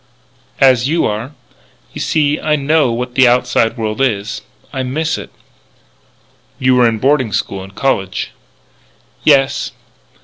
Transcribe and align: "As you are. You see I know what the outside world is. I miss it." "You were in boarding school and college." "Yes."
"As 0.59 0.87
you 0.89 1.05
are. 1.05 1.33
You 1.93 2.01
see 2.01 2.39
I 2.39 2.55
know 2.55 2.91
what 2.91 3.13
the 3.13 3.27
outside 3.27 3.77
world 3.77 4.01
is. 4.01 4.41
I 4.73 4.81
miss 4.81 5.15
it." 5.15 5.29
"You 6.57 6.73
were 6.73 6.87
in 6.89 6.97
boarding 6.97 7.31
school 7.31 7.61
and 7.61 7.75
college." 7.75 8.31
"Yes." 9.23 9.73